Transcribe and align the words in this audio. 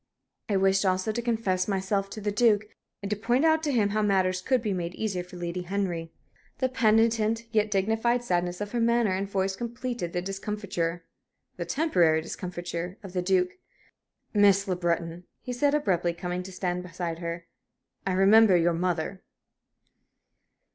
I 0.49 0.57
wished 0.57 0.83
also 0.83 1.11
to 1.11 1.21
confess 1.21 1.67
myself 1.67 2.09
to 2.09 2.21
the 2.21 2.31
Duke, 2.31 2.63
and 3.03 3.09
to 3.11 3.15
point 3.15 3.45
out 3.45 3.61
to 3.61 3.71
him 3.71 3.89
how 3.89 4.01
matters 4.01 4.41
could 4.41 4.59
be 4.63 4.73
made 4.73 4.95
easier 4.95 5.23
for 5.23 5.37
Lady 5.37 5.61
Henry." 5.61 6.11
The 6.57 6.69
penitent, 6.69 7.45
yet 7.51 7.69
dignified, 7.69 8.23
sadness 8.23 8.61
of 8.61 8.71
her 8.71 8.79
manner 8.79 9.11
and 9.11 9.29
voice 9.29 9.55
completed 9.55 10.11
the 10.11 10.21
discomfiture 10.23 11.05
the 11.57 11.65
temporary 11.65 12.19
discomfiture 12.19 12.97
of 13.03 13.13
the 13.13 13.21
Duke. 13.21 13.59
"Miss 14.33 14.67
Le 14.67 14.75
Breton," 14.75 15.25
he 15.39 15.53
said, 15.53 15.75
abruptly, 15.75 16.13
coming 16.15 16.41
to 16.41 16.51
stand 16.51 16.81
beside 16.81 17.19
her, 17.19 17.45
"I 18.03 18.13
remember 18.13 18.57
your 18.57 18.73
mother." 18.73 19.21